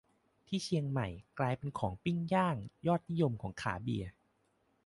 [0.47, 1.07] ที่เชียงใหม่
[1.39, 2.55] กลายเป็นของปิ้งย่าง
[2.87, 4.11] ยอดนิยมของขาเบียร์